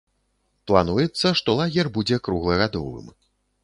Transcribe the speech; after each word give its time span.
Плануецца, 0.71 1.27
што 1.41 1.57
лагер 1.61 1.93
будзе 2.01 2.23
круглагадовым. 2.29 3.07